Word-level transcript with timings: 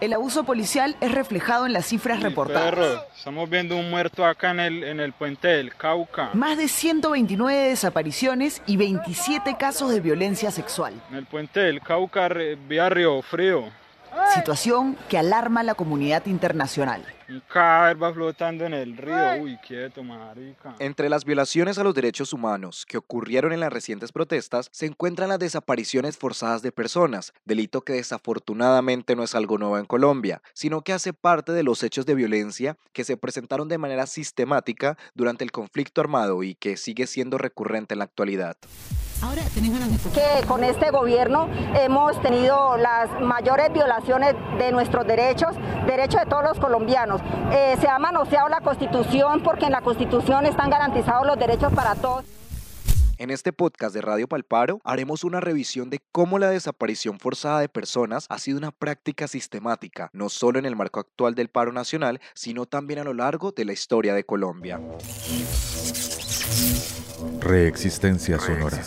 El 0.00 0.12
abuso 0.12 0.44
policial 0.44 0.96
es 1.00 1.10
reflejado 1.10 1.66
en 1.66 1.72
las 1.72 1.86
cifras 1.86 2.22
reportadas. 2.22 2.70
Perro, 2.70 3.04
estamos 3.16 3.50
viendo 3.50 3.76
un 3.76 3.90
muerto 3.90 4.24
acá 4.24 4.52
en 4.52 4.60
el, 4.60 4.84
en 4.84 5.00
el 5.00 5.12
puente 5.12 5.48
del 5.48 5.74
Cauca. 5.74 6.30
Más 6.34 6.56
de 6.56 6.68
129 6.68 7.70
desapariciones 7.70 8.62
y 8.66 8.76
27 8.76 9.56
casos 9.58 9.90
de 9.90 10.00
violencia 10.00 10.52
sexual. 10.52 10.94
En 11.10 11.16
el 11.16 11.26
puente 11.26 11.58
del 11.58 11.80
Cauca, 11.80 12.28
vía 12.68 12.88
Río 12.88 13.20
Frío. 13.22 13.64
Situación 14.34 14.96
que 15.08 15.18
alarma 15.18 15.60
a 15.60 15.64
la 15.64 15.74
comunidad 15.74 16.26
internacional. 16.26 17.04
Un 17.28 17.40
cadáver 17.40 18.02
va 18.02 18.12
flotando 18.12 18.64
en 18.64 18.72
el 18.72 18.96
río. 18.96 19.42
Uy, 19.42 19.58
quieto, 19.58 20.02
marica. 20.02 20.76
Entre 20.78 21.08
las 21.08 21.24
violaciones 21.24 21.78
a 21.78 21.84
los 21.84 21.94
derechos 21.94 22.32
humanos 22.32 22.86
que 22.86 22.96
ocurrieron 22.96 23.52
en 23.52 23.60
las 23.60 23.72
recientes 23.72 24.12
protestas 24.12 24.68
se 24.72 24.86
encuentran 24.86 25.28
las 25.28 25.38
desapariciones 25.38 26.16
forzadas 26.16 26.62
de 26.62 26.72
personas, 26.72 27.32
delito 27.44 27.82
que 27.82 27.94
desafortunadamente 27.94 29.16
no 29.16 29.24
es 29.24 29.34
algo 29.34 29.58
nuevo 29.58 29.78
en 29.78 29.86
Colombia, 29.86 30.40
sino 30.54 30.82
que 30.82 30.92
hace 30.92 31.12
parte 31.12 31.52
de 31.52 31.62
los 31.62 31.82
hechos 31.82 32.06
de 32.06 32.14
violencia 32.14 32.76
que 32.92 33.04
se 33.04 33.16
presentaron 33.16 33.68
de 33.68 33.78
manera 33.78 34.06
sistemática 34.06 34.96
durante 35.14 35.44
el 35.44 35.52
conflicto 35.52 36.00
armado 36.00 36.42
y 36.42 36.54
que 36.54 36.76
sigue 36.76 37.06
siendo 37.06 37.36
recurrente 37.38 37.94
en 37.94 37.98
la 37.98 38.04
actualidad. 38.04 38.56
Ahora 39.20 39.42
que 40.14 40.46
con 40.46 40.62
este 40.62 40.90
gobierno 40.90 41.48
hemos 41.74 42.20
tenido 42.22 42.76
las 42.76 43.20
mayores 43.20 43.72
violaciones 43.72 44.34
de 44.58 44.70
nuestros 44.70 45.06
derechos, 45.06 45.56
derechos 45.86 46.20
de 46.20 46.26
todos 46.26 46.44
los 46.44 46.58
colombianos. 46.60 47.20
Eh, 47.52 47.76
se 47.80 47.88
ha 47.88 47.98
manoseado 47.98 48.48
la 48.48 48.60
Constitución 48.60 49.42
porque 49.42 49.66
en 49.66 49.72
la 49.72 49.80
Constitución 49.80 50.46
están 50.46 50.70
garantizados 50.70 51.26
los 51.26 51.38
derechos 51.38 51.72
para 51.72 51.96
todos. 51.96 52.24
En 53.18 53.30
este 53.30 53.52
podcast 53.52 53.92
de 53.92 54.00
Radio 54.00 54.28
Palparo 54.28 54.80
haremos 54.84 55.24
una 55.24 55.40
revisión 55.40 55.90
de 55.90 56.00
cómo 56.12 56.38
la 56.38 56.50
desaparición 56.50 57.18
forzada 57.18 57.58
de 57.58 57.68
personas 57.68 58.26
ha 58.28 58.38
sido 58.38 58.58
una 58.58 58.70
práctica 58.70 59.26
sistemática, 59.26 60.10
no 60.12 60.28
solo 60.28 60.60
en 60.60 60.66
el 60.66 60.76
marco 60.76 61.00
actual 61.00 61.34
del 61.34 61.48
paro 61.48 61.72
nacional, 61.72 62.20
sino 62.34 62.66
también 62.66 63.00
a 63.00 63.04
lo 63.04 63.14
largo 63.14 63.50
de 63.50 63.64
la 63.64 63.72
historia 63.72 64.14
de 64.14 64.22
Colombia. 64.22 64.80
Reexistencia 67.40 68.38
sonora. 68.38 68.78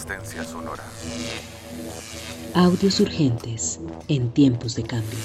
Audios 2.53 3.01
urgentes 3.01 3.77
en 4.07 4.31
tiempos 4.31 4.75
de 4.75 4.83
cambio. 4.83 5.19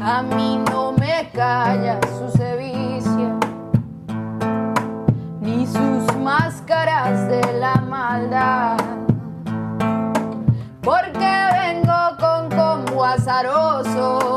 A 0.00 0.22
mí 0.22 0.60
no 0.70 0.92
me 0.92 1.30
calla 1.32 2.00
su 2.18 2.36
sevicia, 2.36 3.38
ni 5.40 5.66
sus 5.66 6.16
máscaras 6.16 7.28
de 7.28 7.60
la 7.60 7.76
maldad. 7.76 8.76
Porque 10.82 11.48
vengo 11.60 12.16
con 12.18 12.48
combo 12.50 13.04
azaroso 13.04 14.35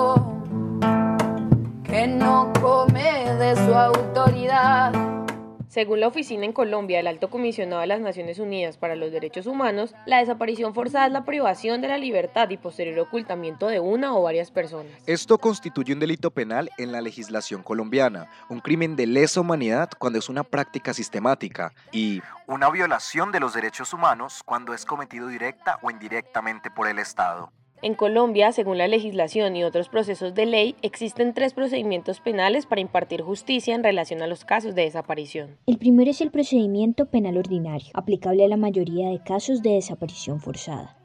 Según 5.69 5.99
la 5.99 6.07
oficina 6.07 6.45
en 6.45 6.51
Colombia 6.51 6.97
del 6.97 7.05
Alto 7.05 7.29
Comisionado 7.29 7.81
de 7.81 7.87
las 7.87 8.01
Naciones 8.01 8.39
Unidas 8.39 8.77
para 8.77 8.95
los 8.95 9.11
Derechos 9.11 9.45
Humanos, 9.45 9.93
la 10.07 10.17
desaparición 10.17 10.73
forzada 10.73 11.05
es 11.05 11.11
la 11.11 11.25
privación 11.25 11.79
de 11.79 11.87
la 11.87 11.99
libertad 11.99 12.49
y 12.49 12.57
posterior 12.57 12.97
ocultamiento 12.97 13.67
de 13.67 13.79
una 13.79 14.15
o 14.15 14.23
varias 14.23 14.49
personas. 14.49 14.91
Esto 15.05 15.37
constituye 15.37 15.93
un 15.93 15.99
delito 15.99 16.31
penal 16.31 16.71
en 16.79 16.91
la 16.91 17.01
legislación 17.01 17.61
colombiana, 17.61 18.31
un 18.49 18.61
crimen 18.61 18.95
de 18.95 19.05
lesa 19.05 19.41
humanidad 19.41 19.91
cuando 19.99 20.17
es 20.17 20.27
una 20.27 20.43
práctica 20.43 20.91
sistemática 20.91 21.71
y 21.91 22.19
una 22.47 22.71
violación 22.71 23.31
de 23.31 23.39
los 23.39 23.53
derechos 23.53 23.93
humanos 23.93 24.41
cuando 24.43 24.73
es 24.73 24.85
cometido 24.85 25.27
directa 25.27 25.77
o 25.83 25.91
indirectamente 25.91 26.71
por 26.71 26.87
el 26.87 26.97
Estado. 26.97 27.51
En 27.81 27.95
Colombia, 27.95 28.51
según 28.51 28.77
la 28.77 28.89
legislación 28.89 29.55
y 29.55 29.63
otros 29.63 29.87
procesos 29.87 30.33
de 30.33 30.45
ley, 30.45 30.75
existen 30.81 31.33
tres 31.33 31.53
procedimientos 31.53 32.19
penales 32.19 32.65
para 32.65 32.81
impartir 32.81 33.21
justicia 33.21 33.73
en 33.73 33.85
relación 33.85 34.21
a 34.21 34.27
los 34.27 34.43
casos 34.43 34.75
de 34.75 34.81
desaparición. 34.81 35.55
El 35.65 35.77
primero 35.77 36.11
es 36.11 36.19
el 36.19 36.29
procedimiento 36.29 37.05
penal 37.05 37.37
ordinario, 37.37 37.87
aplicable 37.93 38.43
a 38.43 38.49
la 38.49 38.57
mayoría 38.57 39.09
de 39.09 39.23
casos 39.23 39.61
de 39.61 39.75
desaparición 39.75 40.41
forzada. 40.41 40.97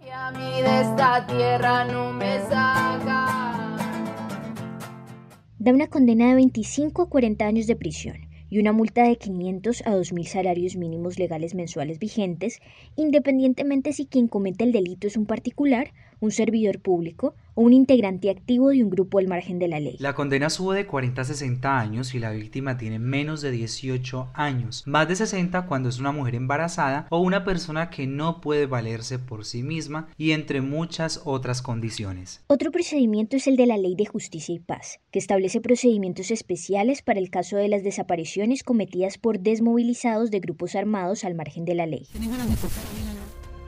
Da 5.58 5.72
una 5.72 5.86
condena 5.86 6.28
de 6.28 6.34
25 6.34 7.02
a 7.02 7.08
40 7.08 7.46
años 7.46 7.66
de 7.68 7.76
prisión 7.76 8.23
y 8.54 8.60
una 8.60 8.72
multa 8.72 9.02
de 9.02 9.16
500 9.16 9.82
a 9.84 9.96
2.000 9.96 10.26
salarios 10.26 10.76
mínimos 10.76 11.18
legales 11.18 11.56
mensuales 11.56 11.98
vigentes, 11.98 12.60
independientemente 12.94 13.92
si 13.92 14.06
quien 14.06 14.28
comete 14.28 14.62
el 14.62 14.70
delito 14.70 15.08
es 15.08 15.16
un 15.16 15.26
particular 15.26 15.90
un 16.24 16.32
servidor 16.32 16.80
público 16.80 17.34
o 17.56 17.62
un 17.62 17.72
integrante 17.72 18.30
activo 18.30 18.70
de 18.70 18.82
un 18.82 18.90
grupo 18.90 19.18
al 19.18 19.28
margen 19.28 19.60
de 19.60 19.68
la 19.68 19.78
ley. 19.78 19.96
La 20.00 20.14
condena 20.14 20.50
sube 20.50 20.76
de 20.76 20.86
40 20.86 21.22
a 21.22 21.24
60 21.24 21.78
años 21.78 22.08
si 22.08 22.18
la 22.18 22.32
víctima 22.32 22.76
tiene 22.76 22.98
menos 22.98 23.42
de 23.42 23.52
18 23.52 24.30
años, 24.34 24.82
más 24.86 25.06
de 25.06 25.14
60 25.14 25.66
cuando 25.66 25.88
es 25.88 26.00
una 26.00 26.10
mujer 26.10 26.34
embarazada 26.34 27.06
o 27.10 27.18
una 27.18 27.44
persona 27.44 27.90
que 27.90 28.08
no 28.08 28.40
puede 28.40 28.66
valerse 28.66 29.20
por 29.20 29.44
sí 29.44 29.62
misma 29.62 30.08
y 30.16 30.32
entre 30.32 30.62
muchas 30.62 31.22
otras 31.24 31.62
condiciones. 31.62 32.42
Otro 32.48 32.72
procedimiento 32.72 33.36
es 33.36 33.46
el 33.46 33.56
de 33.56 33.66
la 33.66 33.76
Ley 33.76 33.94
de 33.94 34.06
Justicia 34.06 34.54
y 34.54 34.58
Paz, 34.58 34.98
que 35.12 35.20
establece 35.20 35.60
procedimientos 35.60 36.32
especiales 36.32 37.02
para 37.02 37.20
el 37.20 37.30
caso 37.30 37.56
de 37.56 37.68
las 37.68 37.84
desapariciones 37.84 38.43
cometidas 38.64 39.18
por 39.18 39.40
desmovilizados 39.40 40.30
de 40.30 40.40
grupos 40.40 40.74
armados 40.74 41.24
al 41.24 41.34
margen 41.34 41.64
de 41.64 41.74
la 41.74 41.86
ley. 41.86 42.06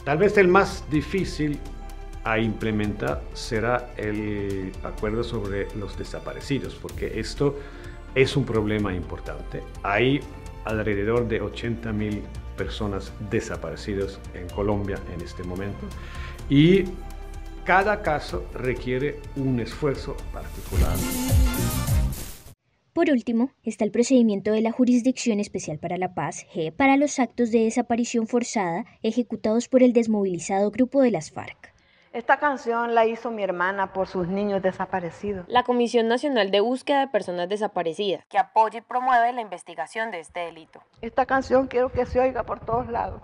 Tal 0.04 0.18
vez 0.18 0.36
el 0.38 0.48
más 0.48 0.84
difícil 0.90 1.58
a 2.24 2.38
implementar 2.38 3.22
será 3.34 3.92
el 3.96 4.72
acuerdo 4.82 5.22
sobre 5.22 5.68
los 5.76 5.96
desaparecidos, 5.96 6.74
porque 6.74 7.18
esto 7.20 7.56
es 8.14 8.36
un 8.36 8.44
problema 8.44 8.94
importante. 8.94 9.62
Hay 9.82 10.20
alrededor 10.64 11.28
de 11.28 11.40
80 11.40 11.92
mil 11.92 12.22
personas 12.56 13.12
desaparecidas 13.30 14.18
en 14.34 14.48
Colombia 14.48 14.98
en 15.14 15.20
este 15.20 15.44
momento 15.44 15.86
y 16.48 16.84
cada 17.64 18.00
caso 18.02 18.44
requiere 18.54 19.20
un 19.36 19.60
esfuerzo 19.60 20.16
particular. 20.32 20.96
Por 22.96 23.10
último, 23.10 23.50
está 23.62 23.84
el 23.84 23.90
procedimiento 23.90 24.52
de 24.52 24.62
la 24.62 24.72
Jurisdicción 24.72 25.38
Especial 25.38 25.78
para 25.78 25.98
la 25.98 26.14
Paz, 26.14 26.46
G, 26.54 26.72
para 26.72 26.96
los 26.96 27.18
actos 27.18 27.50
de 27.50 27.64
desaparición 27.64 28.26
forzada 28.26 28.86
ejecutados 29.02 29.68
por 29.68 29.82
el 29.82 29.92
desmovilizado 29.92 30.70
grupo 30.70 31.02
de 31.02 31.10
las 31.10 31.30
FARC. 31.30 31.74
Esta 32.14 32.38
canción 32.38 32.94
la 32.94 33.04
hizo 33.04 33.30
mi 33.30 33.42
hermana 33.42 33.92
por 33.92 34.08
sus 34.08 34.28
niños 34.28 34.62
desaparecidos. 34.62 35.44
La 35.46 35.62
Comisión 35.62 36.08
Nacional 36.08 36.50
de 36.50 36.60
Búsqueda 36.60 37.00
de 37.00 37.08
Personas 37.08 37.50
Desaparecidas, 37.50 38.24
que 38.30 38.38
apoya 38.38 38.78
y 38.78 38.80
promueve 38.80 39.30
la 39.34 39.42
investigación 39.42 40.10
de 40.10 40.20
este 40.20 40.40
delito. 40.40 40.82
Esta 41.02 41.26
canción 41.26 41.66
quiero 41.66 41.92
que 41.92 42.06
se 42.06 42.18
oiga 42.18 42.44
por 42.44 42.60
todos 42.60 42.88
lados 42.88 43.20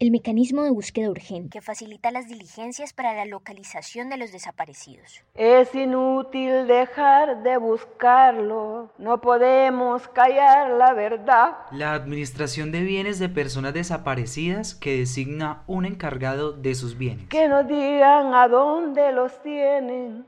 el 0.00 0.10
mecanismo 0.10 0.62
de 0.62 0.70
búsqueda 0.70 1.10
urgente 1.10 1.50
que 1.50 1.60
facilita 1.60 2.10
las 2.10 2.28
diligencias 2.28 2.92
para 2.92 3.14
la 3.14 3.24
localización 3.24 4.08
de 4.08 4.16
los 4.16 4.32
desaparecidos. 4.32 5.22
Es 5.34 5.74
inútil 5.74 6.66
dejar 6.66 7.42
de 7.42 7.56
buscarlo, 7.56 8.90
no 8.98 9.20
podemos 9.20 10.08
callar 10.08 10.72
la 10.72 10.92
verdad. 10.94 11.56
La 11.70 11.94
administración 11.94 12.72
de 12.72 12.82
bienes 12.82 13.18
de 13.18 13.28
personas 13.28 13.74
desaparecidas 13.74 14.74
que 14.74 14.98
designa 14.98 15.62
un 15.66 15.84
encargado 15.84 16.52
de 16.52 16.74
sus 16.74 16.98
bienes. 16.98 17.28
Que 17.28 17.48
nos 17.48 17.66
digan 17.66 18.34
a 18.34 18.48
dónde 18.48 19.12
los 19.12 19.42
tienen 19.42 20.26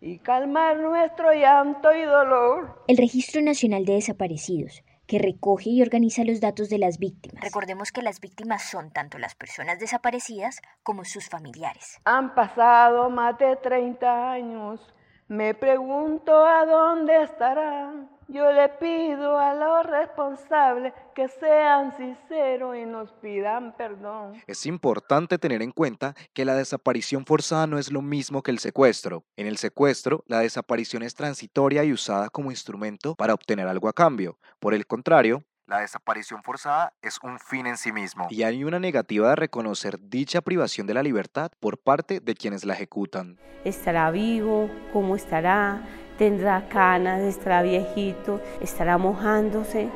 y 0.00 0.18
calmar 0.18 0.78
nuestro 0.78 1.32
llanto 1.32 1.92
y 1.92 2.02
dolor. 2.02 2.84
El 2.86 2.96
Registro 2.96 3.40
Nacional 3.42 3.84
de 3.84 3.94
Desaparecidos 3.94 4.82
que 5.08 5.18
recoge 5.18 5.70
y 5.70 5.82
organiza 5.82 6.22
los 6.22 6.40
datos 6.40 6.68
de 6.68 6.78
las 6.78 6.98
víctimas. 6.98 7.42
Recordemos 7.42 7.90
que 7.90 8.02
las 8.02 8.20
víctimas 8.20 8.62
son 8.62 8.92
tanto 8.92 9.18
las 9.18 9.34
personas 9.34 9.80
desaparecidas 9.80 10.60
como 10.84 11.04
sus 11.04 11.28
familiares. 11.28 11.98
Han 12.04 12.34
pasado 12.34 13.08
más 13.10 13.38
de 13.38 13.56
30 13.56 14.30
años, 14.30 14.80
me 15.26 15.54
pregunto 15.54 16.32
a 16.32 16.64
dónde 16.66 17.22
estarán. 17.22 18.17
Yo 18.30 18.52
le 18.52 18.68
pido 18.68 19.38
a 19.38 19.54
los 19.54 19.86
responsables 19.86 20.92
que 21.14 21.28
sean 21.28 21.96
sinceros 21.96 22.76
y 22.76 22.84
nos 22.84 23.10
pidan 23.22 23.74
perdón. 23.74 24.34
Es 24.46 24.66
importante 24.66 25.38
tener 25.38 25.62
en 25.62 25.72
cuenta 25.72 26.14
que 26.34 26.44
la 26.44 26.54
desaparición 26.54 27.24
forzada 27.24 27.66
no 27.66 27.78
es 27.78 27.90
lo 27.90 28.02
mismo 28.02 28.42
que 28.42 28.50
el 28.50 28.58
secuestro. 28.58 29.24
En 29.38 29.46
el 29.46 29.56
secuestro, 29.56 30.24
la 30.26 30.40
desaparición 30.40 31.02
es 31.02 31.14
transitoria 31.14 31.84
y 31.84 31.92
usada 31.94 32.28
como 32.28 32.50
instrumento 32.50 33.14
para 33.14 33.32
obtener 33.32 33.66
algo 33.66 33.88
a 33.88 33.94
cambio. 33.94 34.38
Por 34.60 34.74
el 34.74 34.86
contrario, 34.86 35.42
la 35.68 35.80
desaparición 35.80 36.42
forzada 36.42 36.92
es 37.02 37.18
un 37.22 37.38
fin 37.38 37.66
en 37.66 37.76
sí 37.76 37.92
mismo 37.92 38.26
y 38.30 38.42
hay 38.42 38.64
una 38.64 38.80
negativa 38.80 39.28
de 39.30 39.36
reconocer 39.36 40.00
dicha 40.00 40.40
privación 40.40 40.86
de 40.88 40.94
la 40.94 41.02
libertad 41.04 41.52
por 41.60 41.78
parte 41.78 42.18
de 42.18 42.34
quienes 42.34 42.64
la 42.64 42.74
ejecutan. 42.74 43.38
¿Estará 43.64 44.10
vivo? 44.10 44.68
¿Cómo 44.92 45.14
estará? 45.14 45.82
tendrá 46.18 46.68
canas, 46.68 47.20
estará 47.22 47.62
viejito, 47.62 48.40
estará 48.60 48.98
mojándose, 48.98 49.88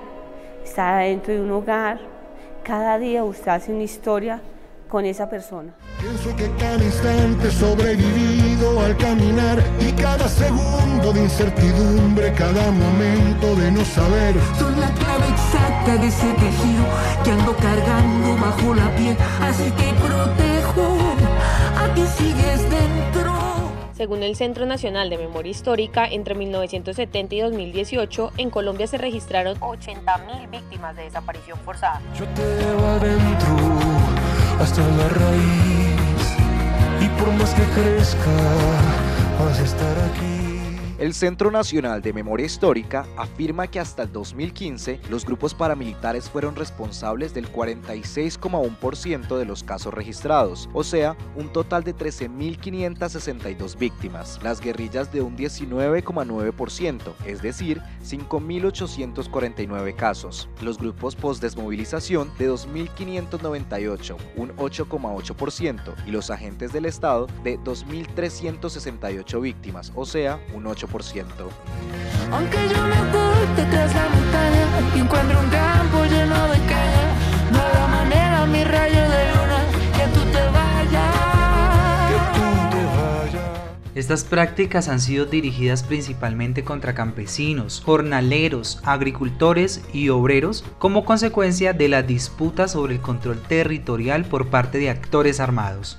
estará 0.65 0.99
dentro 0.99 1.35
de 1.35 1.41
un 1.41 1.51
hogar. 1.51 2.01
Cada 2.63 2.99
día 2.99 3.25
usted 3.25 3.49
hace 3.49 3.73
una 3.73 3.83
historia 3.83 4.41
con 4.89 5.05
esa 5.05 5.29
persona. 5.29 5.75
Pienso 6.01 6.35
que 6.37 6.49
cada 6.59 6.83
instante 6.83 7.51
sobrevivido 7.51 8.81
al 8.81 8.97
caminar 8.97 9.63
y 9.81 9.91
cada 9.93 10.29
segundo 10.29 11.13
de 11.13 11.23
incertidumbre, 11.23 12.33
cada 12.35 12.71
momento 12.71 13.57
de 13.57 13.73
no 13.73 13.85
saber. 13.85 14.37
Son 14.59 14.81
la 14.81 14.95
clave 15.33 15.73
exacta 15.73 15.97
de 15.97 16.07
ese 16.07 16.33
tejido 16.35 16.85
que 17.25 17.31
ando 17.31 17.57
cargando 17.57 18.37
bajo 18.37 18.75
la 18.75 18.95
piel, 18.97 19.17
así 19.41 19.71
que 19.73 19.93
protejo 19.95 20.99
a 21.79 21.95
que 21.95 22.07
sigues 22.07 22.71
dentro. 22.71 23.33
Según 23.95 24.23
el 24.23 24.37
Centro 24.37 24.67
Nacional 24.67 25.11
de 25.11 25.19
Memoria 25.19 25.51
Histórica, 25.51 26.07
entre 26.07 26.35
1970 26.35 27.35
y 27.35 27.41
2018, 27.41 28.33
en 28.37 28.51
Colombia 28.51 28.87
se 28.87 28.99
registraron 28.99 29.59
80.000 29.61 30.51
víctimas 30.51 30.97
de 30.97 31.05
desaparición 31.05 31.59
forzada. 31.65 32.01
Yo 32.19 32.27
te 32.29 32.43
llevo 32.43 32.87
adentro 32.87 33.57
hasta 34.61 34.81
la 34.81 35.09
raíz 35.09 36.37
y 37.01 37.09
por 37.21 37.33
más 37.35 37.55
que 37.55 37.63
crezca 37.63 38.31
vas 39.39 39.61
a 39.61 39.63
estar 39.63 39.99
aquí. 40.11 40.42
El 41.03 41.15
Centro 41.15 41.51
Nacional 41.51 42.01
de 42.01 42.13
Memoria 42.13 42.47
Histórica 42.47 43.05
afirma 43.17 43.67
que 43.67 43.81
hasta 43.81 44.05
el 44.05 44.13
2015 44.13 45.01
los 45.11 45.27
grupos 45.27 45.53
paramilitares 45.53 46.31
fueron 46.31 46.55
responsables 46.55 47.35
del 47.35 47.51
46,1% 47.51 49.37
de 49.37 49.45
los 49.45 49.65
casos 49.65 49.93
registrados, 49.93 50.69
o 50.73 50.85
sea, 50.85 51.17
un 51.35 51.53
total 51.53 51.83
de 51.83 51.97
13.562 51.97 53.77
víctimas, 53.77 54.39
las 54.45 54.61
guerrillas 54.61 55.13
de 55.13 55.23
un 55.23 55.37
19,9%, 55.37 57.01
es 57.27 57.43
decir, 57.43 57.83
5.849 58.05 59.97
casos, 59.97 60.49
los 60.61 60.79
grupos 60.79 61.17
post-desmovilización 61.17 62.31
de 62.39 62.49
2.598, 62.49 64.17
un 64.37 64.55
8,8%, 64.55 65.95
y 66.07 66.13
los 66.13 66.31
agentes 66.31 66.73
del 66.73 66.85
Estado 66.85 67.27
de 67.43 67.59
2.368 67.59 69.41
víctimas, 69.41 69.91
o 69.97 70.07
sea, 70.07 70.39
un 70.55 70.63
8%. 70.67 70.92
Aunque 72.31 72.59
yo 72.69 72.87
me 72.87 72.99
oculte 73.01 73.65
tras 73.71 73.95
la 73.95 74.09
montaña 74.09 74.67
y 74.95 75.01
encuentro 75.01 75.41
un 75.41 75.51
campo 75.51 76.05
lleno 76.05 76.49
de 76.49 76.59
caña, 76.67 77.51
no 77.53 77.59
habrá 77.61 77.87
manera, 77.87 78.47
mi 78.47 78.65
rayo 78.65 79.01
de 79.01 79.29
luna, 79.33 79.65
que 79.97 80.07
tú 80.15 80.21
te 80.33 80.45
vayas. 80.49 81.15
Que 82.09 82.19
tú 82.39 82.47
te 82.71 82.85
vayas. 82.85 83.95
Estas 83.95 84.25
prácticas 84.25 84.89
han 84.89 85.01
sido 85.01 85.27
dirigidas 85.27 85.83
principalmente 85.83 86.65
contra 86.65 86.95
campesinos, 86.95 87.83
jornaleros, 87.85 88.81
agricultores 88.85 89.83
y 89.93 90.09
obreros 90.09 90.65
como 90.79 91.05
consecuencia 91.05 91.73
de 91.73 91.89
la 91.89 92.03
disputa 92.03 92.69
sobre 92.69 92.95
el 92.95 93.01
control 93.01 93.41
territorial 93.43 94.25
por 94.25 94.49
parte 94.49 94.79
de 94.79 94.91
actores 94.91 95.41
armados. 95.41 95.99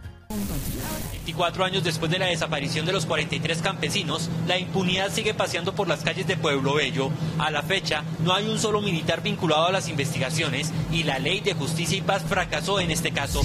24 1.24 1.64
años 1.64 1.86
después 1.86 2.12
de 2.12 2.20
la 2.20 2.26
desaparición 2.26 2.86
de 2.86 2.92
los 2.92 3.06
43 3.06 3.62
campesinos, 3.62 4.30
la 4.46 4.60
impunidad 4.60 5.10
sigue 5.10 5.34
paseando 5.34 5.74
por 5.74 5.88
las 5.88 6.04
calles 6.04 6.28
de 6.28 6.36
Pueblo 6.36 6.74
Bello. 6.74 7.12
A 7.40 7.50
la 7.50 7.62
fecha, 7.62 8.04
no 8.26 8.34
hay 8.34 8.46
un 8.46 8.60
solo 8.60 8.82
militar 8.82 9.24
vinculado 9.24 9.68
a 9.68 9.72
las 9.72 9.88
investigaciones 9.88 10.74
y 10.92 11.04
la 11.04 11.20
ley 11.20 11.40
de 11.40 11.54
justicia 11.54 11.98
y 11.98 12.02
paz 12.02 12.24
fracasó 12.24 12.82
en 12.82 12.92
este 12.92 13.12
caso. 13.12 13.42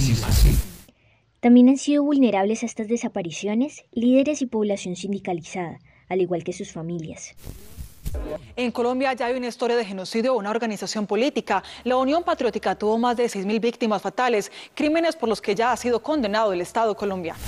También 1.39 1.69
han 1.69 1.77
sido 1.77 2.03
vulnerables 2.03 2.63
a 2.63 2.65
estas 2.65 2.89
desapariciones 2.89 3.85
líderes 3.93 4.41
y 4.41 4.47
población 4.47 4.97
sindicalizada, 4.97 5.79
al 6.09 6.19
igual 6.19 6.43
que 6.43 6.51
sus 6.51 6.73
familias. 6.73 7.33
En 8.57 8.71
Colombia 8.71 9.13
ya 9.13 9.27
hay 9.27 9.37
una 9.37 9.47
historia 9.47 9.77
de 9.77 9.85
genocidio 9.85 10.33
o 10.33 10.37
una 10.37 10.49
organización 10.49 11.07
política. 11.07 11.63
La 11.85 11.95
Unión 11.95 12.23
Patriótica 12.23 12.75
tuvo 12.75 12.97
más 12.97 13.15
de 13.15 13.25
6.000 13.25 13.61
víctimas 13.61 14.01
fatales, 14.01 14.51
crímenes 14.75 15.15
por 15.15 15.29
los 15.29 15.39
que 15.39 15.55
ya 15.55 15.71
ha 15.71 15.77
sido 15.77 16.01
condenado 16.01 16.51
el 16.51 16.59
Estado 16.59 16.93
colombiano. 16.97 17.39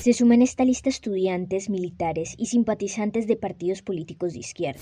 Se 0.00 0.14
suman 0.14 0.40
esta 0.40 0.64
lista 0.64 0.88
estudiantes, 0.88 1.68
militares 1.68 2.34
y 2.38 2.46
simpatizantes 2.46 3.26
de 3.26 3.36
partidos 3.36 3.82
políticos 3.82 4.32
de 4.32 4.38
izquierda. 4.38 4.80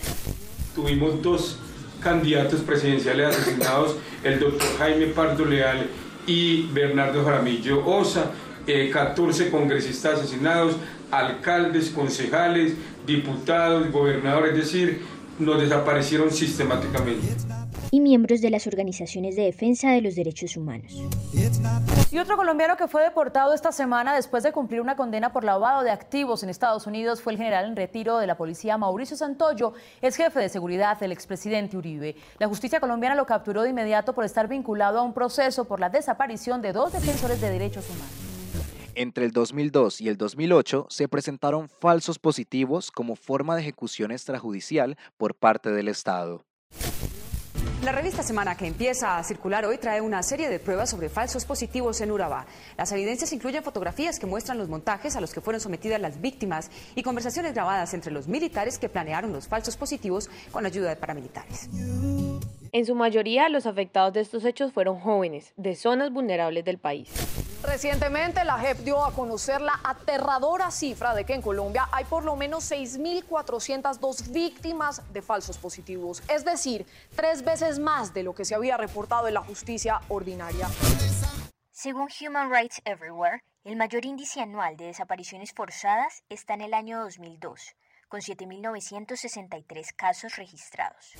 Tuvimos 0.76 1.20
dos 1.20 1.58
candidatos 2.00 2.60
presidenciales 2.60 3.36
asesinados, 3.36 3.96
el 4.22 4.38
doctor 4.38 4.68
Jaime 4.78 5.06
Pardo 5.08 5.44
Leal 5.44 5.88
y 6.24 6.68
Bernardo 6.68 7.24
Jaramillo 7.24 7.84
Osa, 7.84 8.30
eh, 8.68 8.90
14 8.92 9.50
congresistas 9.50 10.20
asesinados, 10.20 10.76
alcaldes, 11.10 11.90
concejales, 11.90 12.74
diputados, 13.04 13.90
gobernadores, 13.90 14.52
es 14.52 14.58
decir, 14.66 15.02
nos 15.40 15.60
desaparecieron 15.60 16.30
sistemáticamente. 16.30 17.57
Y 17.90 18.00
miembros 18.00 18.40
de 18.40 18.50
las 18.50 18.66
organizaciones 18.66 19.36
de 19.36 19.42
defensa 19.42 19.90
de 19.90 20.02
los 20.02 20.14
derechos 20.14 20.56
humanos. 20.56 20.92
Y 22.10 22.18
otro 22.18 22.36
colombiano 22.36 22.76
que 22.76 22.88
fue 22.88 23.02
deportado 23.02 23.54
esta 23.54 23.72
semana 23.72 24.14
después 24.14 24.42
de 24.42 24.52
cumplir 24.52 24.80
una 24.80 24.96
condena 24.96 25.32
por 25.32 25.44
lavado 25.44 25.82
de 25.82 25.90
activos 25.90 26.42
en 26.42 26.50
Estados 26.50 26.86
Unidos 26.86 27.22
fue 27.22 27.32
el 27.32 27.38
general 27.38 27.66
en 27.66 27.76
retiro 27.76 28.18
de 28.18 28.26
la 28.26 28.36
policía 28.36 28.78
Mauricio 28.78 29.16
Santoyo, 29.16 29.72
es 30.00 30.16
jefe 30.16 30.40
de 30.40 30.48
seguridad 30.48 30.98
del 30.98 31.12
expresidente 31.12 31.76
Uribe. 31.76 32.16
La 32.38 32.48
justicia 32.48 32.80
colombiana 32.80 33.14
lo 33.14 33.26
capturó 33.26 33.62
de 33.62 33.70
inmediato 33.70 34.14
por 34.14 34.24
estar 34.24 34.48
vinculado 34.48 34.98
a 34.98 35.02
un 35.02 35.12
proceso 35.12 35.64
por 35.64 35.80
la 35.80 35.90
desaparición 35.90 36.62
de 36.62 36.72
dos 36.72 36.92
defensores 36.92 37.40
de 37.40 37.50
derechos 37.50 37.88
humanos. 37.88 38.28
Entre 38.94 39.24
el 39.24 39.30
2002 39.30 40.00
y 40.00 40.08
el 40.08 40.16
2008 40.16 40.86
se 40.88 41.06
presentaron 41.06 41.68
falsos 41.68 42.18
positivos 42.18 42.90
como 42.90 43.14
forma 43.14 43.54
de 43.54 43.62
ejecución 43.62 44.10
extrajudicial 44.10 44.96
por 45.16 45.36
parte 45.36 45.70
del 45.70 45.86
Estado. 45.86 46.47
La 47.84 47.92
revista 47.92 48.24
Semana 48.24 48.56
que 48.56 48.66
empieza 48.66 49.16
a 49.16 49.22
circular 49.22 49.64
hoy 49.64 49.78
trae 49.78 50.00
una 50.00 50.24
serie 50.24 50.48
de 50.48 50.58
pruebas 50.58 50.90
sobre 50.90 51.08
falsos 51.08 51.44
positivos 51.44 52.00
en 52.00 52.10
Urabá. 52.10 52.44
Las 52.76 52.90
evidencias 52.90 53.32
incluyen 53.32 53.62
fotografías 53.62 54.18
que 54.18 54.26
muestran 54.26 54.58
los 54.58 54.68
montajes 54.68 55.14
a 55.14 55.20
los 55.20 55.32
que 55.32 55.40
fueron 55.40 55.60
sometidas 55.60 56.00
las 56.00 56.20
víctimas 56.20 56.72
y 56.96 57.04
conversaciones 57.04 57.54
grabadas 57.54 57.94
entre 57.94 58.10
los 58.10 58.26
militares 58.26 58.80
que 58.80 58.88
planearon 58.88 59.32
los 59.32 59.46
falsos 59.46 59.76
positivos 59.76 60.28
con 60.50 60.66
ayuda 60.66 60.88
de 60.88 60.96
paramilitares. 60.96 61.70
En 62.72 62.84
su 62.84 62.96
mayoría, 62.96 63.48
los 63.48 63.64
afectados 63.64 64.12
de 64.12 64.20
estos 64.20 64.44
hechos 64.44 64.72
fueron 64.72 64.98
jóvenes 64.98 65.52
de 65.56 65.76
zonas 65.76 66.12
vulnerables 66.12 66.64
del 66.64 66.78
país. 66.78 67.08
Recientemente 67.62 68.44
la 68.44 68.58
JEP 68.58 68.78
dio 68.78 69.04
a 69.04 69.12
conocer 69.12 69.60
la 69.60 69.80
aterradora 69.82 70.70
cifra 70.70 71.12
de 71.12 71.24
que 71.24 71.34
en 71.34 71.42
Colombia 71.42 71.88
hay 71.90 72.04
por 72.04 72.24
lo 72.24 72.36
menos 72.36 72.70
6.402 72.70 74.30
víctimas 74.30 75.02
de 75.12 75.22
falsos 75.22 75.58
positivos, 75.58 76.22
es 76.28 76.44
decir, 76.44 76.86
tres 77.16 77.44
veces 77.44 77.80
más 77.80 78.14
de 78.14 78.22
lo 78.22 78.34
que 78.34 78.44
se 78.44 78.54
había 78.54 78.76
reportado 78.76 79.26
en 79.26 79.34
la 79.34 79.42
justicia 79.42 80.00
ordinaria. 80.08 80.68
Según 81.72 82.08
Human 82.20 82.50
Rights 82.50 82.80
Everywhere, 82.84 83.42
el 83.64 83.76
mayor 83.76 84.04
índice 84.04 84.40
anual 84.40 84.76
de 84.76 84.86
desapariciones 84.86 85.52
forzadas 85.52 86.22
está 86.28 86.54
en 86.54 86.60
el 86.60 86.74
año 86.74 87.00
2002, 87.00 87.74
con 88.08 88.20
7.963 88.20 89.94
casos 89.96 90.36
registrados. 90.36 91.14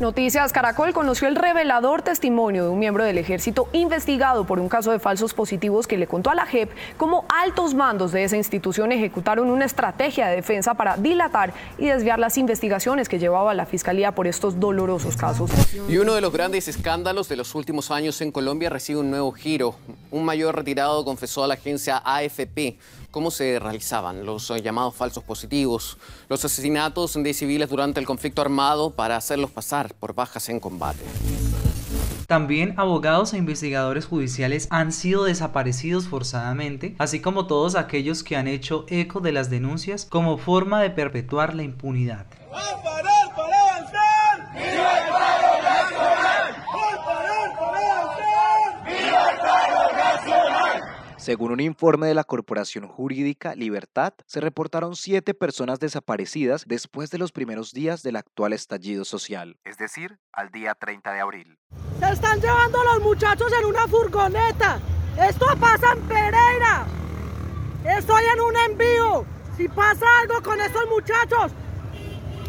Noticias 0.00 0.52
Caracol 0.52 0.92
conoció 0.92 1.28
el 1.28 1.36
revelador 1.36 2.02
testimonio 2.02 2.64
de 2.64 2.70
un 2.70 2.78
miembro 2.78 3.04
del 3.04 3.18
ejército 3.18 3.68
investigado 3.72 4.44
por 4.46 4.58
un 4.58 4.68
caso 4.68 4.90
de 4.90 4.98
falsos 4.98 5.34
positivos 5.34 5.86
que 5.86 5.96
le 5.96 6.06
contó 6.06 6.30
a 6.30 6.34
la 6.34 6.46
JEP 6.46 6.70
cómo 6.96 7.24
altos 7.28 7.74
mandos 7.74 8.10
de 8.10 8.24
esa 8.24 8.36
institución 8.36 8.90
ejecutaron 8.90 9.48
una 9.48 9.64
estrategia 9.64 10.26
de 10.28 10.36
defensa 10.36 10.74
para 10.74 10.96
dilatar 10.96 11.52
y 11.78 11.86
desviar 11.86 12.18
las 12.18 12.38
investigaciones 12.38 13.08
que 13.08 13.18
llevaba 13.18 13.54
la 13.54 13.66
fiscalía 13.66 14.12
por 14.12 14.26
estos 14.26 14.58
dolorosos 14.58 15.16
casos. 15.16 15.50
Y 15.88 15.98
uno 15.98 16.14
de 16.14 16.20
los 16.20 16.32
grandes 16.32 16.68
escándalos 16.68 17.28
de 17.28 17.36
los 17.36 17.54
últimos 17.54 17.90
años 17.90 18.20
en 18.22 18.32
Colombia 18.32 18.70
recibe 18.70 19.00
un 19.00 19.10
nuevo 19.10 19.30
giro. 19.32 19.76
Un 20.10 20.24
mayor 20.24 20.56
retirado 20.56 21.04
confesó 21.04 21.44
a 21.44 21.46
la 21.46 21.54
agencia 21.54 22.02
AFP 22.04 22.78
cómo 23.12 23.30
se 23.30 23.60
realizaban 23.60 24.26
los 24.26 24.48
llamados 24.60 24.96
falsos 24.96 25.22
positivos, 25.22 25.98
los 26.28 26.44
asesinatos 26.44 27.14
de 27.14 27.34
civiles 27.34 27.70
durante 27.70 28.00
el 28.00 28.06
conflicto 28.06 28.42
armado 28.42 28.90
para 28.90 29.16
hacerlos 29.16 29.52
pasar 29.52 29.94
por 29.94 30.14
bajas 30.14 30.48
en 30.48 30.58
combate. 30.58 31.04
También 32.26 32.74
abogados 32.78 33.34
e 33.34 33.36
investigadores 33.36 34.06
judiciales 34.06 34.66
han 34.70 34.90
sido 34.90 35.24
desaparecidos 35.24 36.08
forzadamente, 36.08 36.96
así 36.98 37.20
como 37.20 37.46
todos 37.46 37.74
aquellos 37.74 38.24
que 38.24 38.36
han 38.36 38.48
hecho 38.48 38.86
eco 38.88 39.20
de 39.20 39.32
las 39.32 39.50
denuncias 39.50 40.06
como 40.06 40.38
forma 40.38 40.80
de 40.80 40.90
perpetuar 40.90 41.54
la 41.54 41.62
impunidad. 41.62 42.26
Según 51.22 51.52
un 51.52 51.60
informe 51.60 52.08
de 52.08 52.14
la 52.14 52.24
Corporación 52.24 52.88
Jurídica 52.88 53.54
Libertad, 53.54 54.12
se 54.26 54.40
reportaron 54.40 54.96
siete 54.96 55.34
personas 55.34 55.78
desaparecidas 55.78 56.64
después 56.66 57.12
de 57.12 57.18
los 57.18 57.30
primeros 57.30 57.70
días 57.70 58.02
del 58.02 58.16
actual 58.16 58.52
estallido 58.52 59.04
social, 59.04 59.56
es 59.62 59.78
decir, 59.78 60.18
al 60.32 60.50
día 60.50 60.74
30 60.74 61.12
de 61.12 61.20
abril. 61.20 61.58
Se 62.00 62.10
están 62.10 62.40
llevando 62.40 62.80
a 62.80 62.94
los 62.94 63.04
muchachos 63.04 63.52
en 63.56 63.66
una 63.66 63.86
furgoneta. 63.86 64.80
Esto 65.16 65.46
pasa 65.60 65.92
en 65.92 66.00
Pereira. 66.08 66.86
Estoy 67.96 68.24
en 68.34 68.40
un 68.40 68.56
envío. 68.56 69.24
Si 69.56 69.68
pasa 69.68 70.04
algo 70.22 70.42
con 70.42 70.60
estos 70.60 70.88
muchachos, 70.88 71.52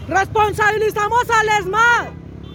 responsabilizamos 0.08 1.30
al 1.30 1.50
ESMAD, 1.60 2.08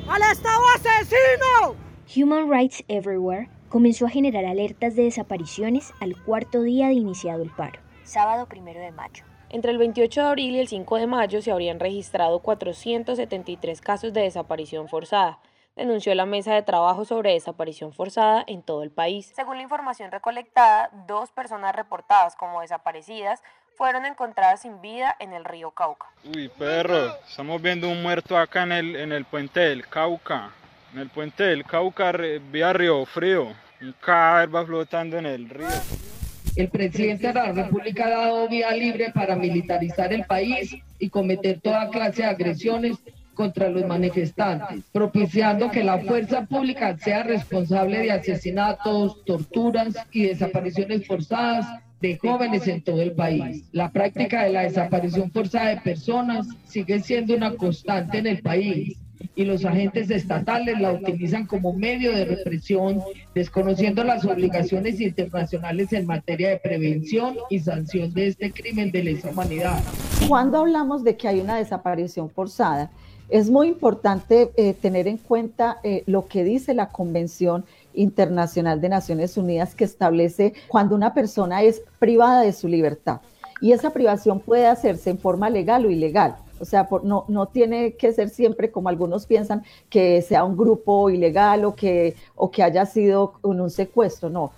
al 0.09 0.23
Estado 0.33 0.63
asesino. 0.75 1.77
Human 2.17 2.51
Rights 2.51 2.83
Everywhere 2.89 3.49
comenzó 3.69 4.07
a 4.07 4.11
generar 4.11 4.45
alertas 4.45 4.97
de 4.97 5.05
desapariciones 5.05 5.93
al 6.01 6.21
cuarto 6.23 6.63
día 6.63 6.89
de 6.89 6.95
iniciado 6.95 7.43
el 7.43 7.51
paro, 7.51 7.81
sábado 8.05 8.47
primero 8.47 8.81
de 8.81 8.93
mayo. 8.93 9.25
Entre 9.51 9.71
el 9.71 9.79
28 9.79 10.21
de 10.21 10.27
abril 10.27 10.57
y 10.57 10.61
el 10.61 10.69
5 10.69 10.97
de 10.97 11.07
mayo 11.07 11.41
se 11.41 11.51
habrían 11.51 11.81
registrado 11.81 12.41
473 12.41 13.81
casos 13.81 14.13
de 14.13 14.23
desaparición 14.23 14.89
forzada, 14.89 15.39
denunció 15.75 16.15
la 16.15 16.27
mesa 16.27 16.55
de 16.55 16.63
trabajo 16.63 17.05
sobre 17.05 17.33
desaparición 17.33 17.93
forzada 17.93 18.45
en 18.47 18.63
todo 18.63 18.83
el 18.83 18.91
país. 18.91 19.33
Según 19.35 19.57
la 19.57 19.63
información 19.63 20.11
recolectada, 20.11 20.91
dos 21.07 21.31
personas 21.31 21.75
reportadas 21.75 22.37
como 22.37 22.61
desaparecidas 22.61 23.43
fueron 23.77 24.05
encontradas 24.05 24.63
sin 24.63 24.81
vida 24.81 25.15
en 25.21 25.33
el 25.33 25.45
río 25.45 25.71
Cauca. 25.71 26.09
Uy, 26.25 26.49
perro, 26.49 27.15
estamos 27.27 27.63
viendo 27.63 27.89
un 27.89 28.03
muerto 28.03 28.37
acá 28.37 28.65
en 28.65 28.73
el, 28.73 28.97
en 28.97 29.13
el 29.13 29.25
puente 29.25 29.61
del 29.61 29.87
Cauca. 29.87 30.51
En 30.93 31.01
el 31.01 31.09
puente 31.11 31.45
del 31.45 31.65
Cauca, 31.65 32.13
vía 32.51 32.73
Río 32.73 33.05
Frío. 33.05 33.49
Un 33.81 33.95
cadáver 34.01 34.55
va 34.55 34.65
flotando 34.65 35.19
en 35.19 35.27
el 35.27 35.49
río. 35.49 35.69
El 36.57 36.69
presidente 36.71 37.29
de 37.29 37.35
la 37.35 37.53
República 37.53 38.07
ha 38.07 38.11
dado 38.11 38.49
vía 38.49 38.73
libre 38.73 39.13
para 39.15 39.37
militarizar 39.37 40.13
el 40.13 40.25
país 40.25 40.75
y 40.99 41.11
cometer 41.11 41.61
toda 41.61 41.91
clase 41.91 42.23
de 42.23 42.29
agresiones 42.29 42.97
contra 43.35 43.69
los 43.69 43.87
manifestantes, 43.87 44.83
propiciando 44.91 45.71
que 45.71 45.85
la 45.85 45.99
fuerza 45.99 46.47
pública 46.47 46.97
sea 46.99 47.23
responsable 47.23 47.99
de 47.99 48.11
asesinatos, 48.11 49.25
torturas 49.25 49.95
y 50.11 50.25
desapariciones 50.25 51.07
forzadas 51.07 51.67
de 52.01 52.17
jóvenes 52.17 52.67
en 52.67 52.83
todo 52.83 53.03
el 53.03 53.13
país. 53.13 53.65
La 53.73 53.93
práctica 53.93 54.43
de 54.43 54.53
la 54.53 54.63
desaparición 54.63 55.31
forzada 55.31 55.69
de 55.69 55.81
personas 55.83 56.49
sigue 56.67 56.99
siendo 57.01 57.37
una 57.37 57.55
constante 57.55 58.19
en 58.19 58.27
el 58.27 58.43
país 58.43 58.97
y 59.39 59.45
los 59.45 59.65
agentes 59.65 60.11
estatales 60.11 60.81
la 60.81 60.93
utilizan 60.93 61.47
como 61.47 61.73
medio 61.73 62.11
de 62.11 62.25
represión, 62.25 63.01
desconociendo 63.37 64.03
las 64.03 64.25
obligaciones 64.25 65.01
internacionales 65.01 65.93
en 65.93 66.07
materia 66.07 66.49
de 66.49 66.57
prevención 66.57 67.37
y 67.49 67.61
sanción 67.61 68.13
de 68.13 68.27
este 68.27 68.51
crimen 68.51 68.91
de 68.91 69.05
lesa 69.05 69.31
humanidad. 69.31 69.79
Cuando 70.27 70.59
hablamos 70.59 71.05
de 71.05 71.17
que 71.17 71.29
hay 71.29 71.39
una 71.39 71.57
desaparición 71.57 72.29
forzada, 72.29 72.91
es 73.29 73.49
muy 73.49 73.69
importante 73.69 74.51
eh, 74.57 74.75
tener 74.75 75.07
en 75.07 75.19
cuenta 75.19 75.79
eh, 75.85 76.03
lo 76.07 76.27
que 76.27 76.43
dice 76.43 76.75
la 76.75 76.89
Convención 76.89 77.65
Internacional 77.95 78.81
de 78.81 78.89
Naciones 78.89 79.37
Unidas 79.37 79.77
que 79.77 79.85
establece 79.85 80.53
cuando 80.67 80.97
una 80.97 81.15
persona 81.15 81.63
es 81.63 81.81
privada 82.01 82.43
de 82.43 82.53
su 82.53 82.67
libertad. 82.67 83.21
Y 83.61 83.71
esa 83.71 83.91
privación 83.91 84.41
puede 84.41 84.67
hacerse 84.67 85.11
en 85.11 85.19
forma 85.19 85.49
legal 85.49 85.87
o 85.87 85.91
ilegal. 85.91 86.37
O 86.61 86.65
sea, 86.65 86.89
no, 87.03 87.25
no 87.29 87.47
tiene 87.47 87.95
que 87.95 88.13
ser 88.13 88.29
siempre 88.29 88.71
como 88.71 88.89
algunos 88.89 89.27
piensan 89.27 89.65
que 89.91 90.23
sea 90.23 90.45
un 90.45 90.57
grupo 90.57 91.11
ilegal 91.11 91.65
o 91.65 91.75
que, 91.75 92.17
o 92.35 92.51
que 92.51 92.63
haya 92.63 92.87
sido 92.87 93.35
un, 93.43 93.69
secuestro. 93.71 94.31
No, 94.31 94.53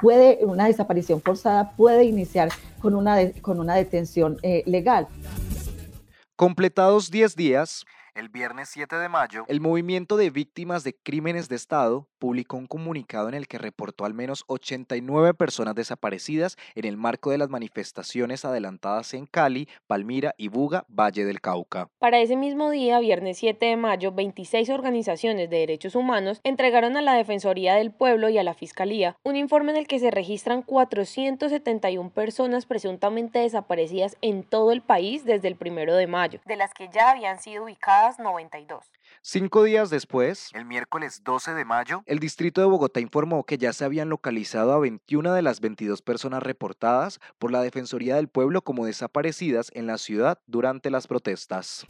puede, 0.00 0.44
una 0.44 0.66
desaparición 0.66 1.20
forzada 1.20 1.72
puede 1.76 2.04
iniciar 2.04 2.50
con 2.80 2.94
una, 2.94 3.16
con 3.40 3.60
una 3.60 3.74
detención 3.74 4.36
eh, 4.42 4.62
legal. 4.66 5.08
Completados 6.36 7.10
10 7.10 7.36
días, 7.36 7.84
el 8.14 8.28
viernes 8.28 8.70
7 8.72 8.96
de 8.96 9.08
mayo, 9.08 9.44
el 9.48 9.60
Movimiento 9.60 10.16
de 10.16 10.30
Víctimas 10.30 10.84
de 10.84 10.94
Crímenes 10.94 11.48
de 11.48 11.56
Estado 11.56 12.09
publicó 12.20 12.56
un 12.56 12.68
comunicado 12.68 13.28
en 13.28 13.34
el 13.34 13.48
que 13.48 13.58
reportó 13.58 14.04
al 14.04 14.14
menos 14.14 14.44
89 14.46 15.34
personas 15.34 15.74
desaparecidas 15.74 16.56
en 16.76 16.84
el 16.84 16.96
marco 16.96 17.30
de 17.30 17.38
las 17.38 17.48
manifestaciones 17.48 18.44
adelantadas 18.44 19.14
en 19.14 19.26
Cali, 19.26 19.68
Palmira 19.88 20.34
y 20.36 20.48
Buga, 20.48 20.84
Valle 20.88 21.24
del 21.24 21.40
Cauca. 21.40 21.88
Para 21.98 22.20
ese 22.20 22.36
mismo 22.36 22.70
día, 22.70 23.00
viernes 23.00 23.38
7 23.38 23.66
de 23.66 23.76
mayo, 23.76 24.12
26 24.12 24.70
organizaciones 24.70 25.50
de 25.50 25.56
derechos 25.56 25.96
humanos 25.96 26.40
entregaron 26.44 26.96
a 26.96 27.02
la 27.02 27.14
Defensoría 27.14 27.74
del 27.74 27.90
Pueblo 27.90 28.28
y 28.28 28.38
a 28.38 28.44
la 28.44 28.54
Fiscalía 28.54 29.16
un 29.24 29.34
informe 29.34 29.72
en 29.72 29.78
el 29.78 29.88
que 29.88 29.98
se 29.98 30.10
registran 30.10 30.62
471 30.62 32.10
personas 32.10 32.66
presuntamente 32.66 33.38
desaparecidas 33.38 34.16
en 34.20 34.44
todo 34.44 34.72
el 34.72 34.82
país 34.82 35.24
desde 35.24 35.48
el 35.48 35.56
1 35.58 35.94
de 35.94 36.06
mayo, 36.06 36.40
de 36.44 36.56
las 36.56 36.74
que 36.74 36.90
ya 36.92 37.10
habían 37.10 37.40
sido 37.40 37.64
ubicadas 37.64 38.18
92. 38.18 38.84
Cinco 39.22 39.64
días 39.64 39.90
después, 39.90 40.50
el 40.54 40.64
miércoles 40.64 41.22
12 41.24 41.54
de 41.54 41.64
mayo, 41.64 42.02
el 42.10 42.18
distrito 42.18 42.60
de 42.60 42.66
Bogotá 42.66 42.98
informó 42.98 43.44
que 43.44 43.56
ya 43.56 43.72
se 43.72 43.84
habían 43.84 44.08
localizado 44.08 44.72
a 44.72 44.80
21 44.80 45.32
de 45.32 45.42
las 45.42 45.60
22 45.60 46.02
personas 46.02 46.42
reportadas 46.42 47.20
por 47.38 47.52
la 47.52 47.62
Defensoría 47.62 48.16
del 48.16 48.26
Pueblo 48.26 48.62
como 48.62 48.84
desaparecidas 48.84 49.70
en 49.74 49.86
la 49.86 49.96
ciudad 49.96 50.40
durante 50.48 50.90
las 50.90 51.06
protestas. 51.06 51.86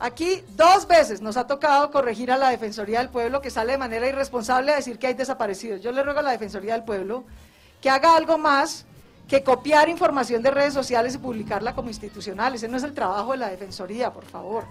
Aquí 0.00 0.42
dos 0.56 0.88
veces 0.88 1.20
nos 1.20 1.36
ha 1.36 1.46
tocado 1.46 1.90
corregir 1.90 2.32
a 2.32 2.38
la 2.38 2.48
Defensoría 2.48 3.00
del 3.00 3.10
Pueblo 3.10 3.42
que 3.42 3.50
sale 3.50 3.72
de 3.72 3.78
manera 3.78 4.08
irresponsable 4.08 4.72
a 4.72 4.76
decir 4.76 4.98
que 4.98 5.08
hay 5.08 5.14
desaparecidos. 5.14 5.82
Yo 5.82 5.92
le 5.92 6.02
ruego 6.02 6.20
a 6.20 6.22
la 6.22 6.30
Defensoría 6.30 6.72
del 6.72 6.84
Pueblo 6.84 7.24
que 7.82 7.90
haga 7.90 8.16
algo 8.16 8.38
más 8.38 8.86
que 9.32 9.42
copiar 9.42 9.88
información 9.88 10.42
de 10.42 10.50
redes 10.50 10.74
sociales 10.74 11.14
y 11.14 11.18
publicarla 11.18 11.74
como 11.74 11.88
institucional. 11.88 12.54
Ese 12.54 12.68
no 12.68 12.76
es 12.76 12.82
el 12.82 12.92
trabajo 12.92 13.32
de 13.32 13.38
la 13.38 13.48
Defensoría, 13.48 14.12
por 14.12 14.26
favor. 14.26 14.66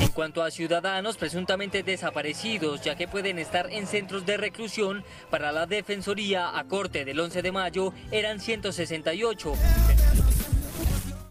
En 0.00 0.08
cuanto 0.08 0.42
a 0.42 0.50
ciudadanos 0.50 1.16
presuntamente 1.16 1.84
desaparecidos, 1.84 2.80
ya 2.80 2.96
que 2.96 3.06
pueden 3.06 3.38
estar 3.38 3.70
en 3.70 3.86
centros 3.86 4.26
de 4.26 4.36
reclusión, 4.36 5.04
para 5.30 5.52
la 5.52 5.66
Defensoría 5.66 6.58
a 6.58 6.64
corte 6.64 7.04
del 7.04 7.20
11 7.20 7.40
de 7.40 7.52
mayo 7.52 7.92
eran 8.10 8.40
168. 8.40 9.52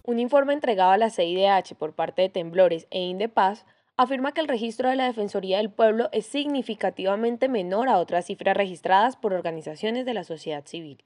Un 0.04 0.20
informe 0.20 0.54
entregado 0.54 0.92
a 0.92 0.98
la 0.98 1.10
CIDH 1.10 1.76
por 1.78 1.92
parte 1.92 2.22
de 2.22 2.30
Temblores 2.30 2.88
e 2.92 3.02
Indepaz 3.02 3.66
afirma 3.98 4.32
que 4.32 4.40
el 4.40 4.48
registro 4.48 4.90
de 4.90 4.96
la 4.96 5.08
Defensoría 5.08 5.58
del 5.58 5.70
Pueblo 5.70 6.08
es 6.14 6.28
significativamente 6.28 7.50
menor 7.50 7.90
a 7.90 7.98
otras 7.98 8.28
cifras 8.28 8.56
registradas 8.56 9.18
por 9.18 9.34
organizaciones 9.34 10.06
de 10.06 10.14
la 10.14 10.24
sociedad 10.24 10.66
civil 10.66 11.04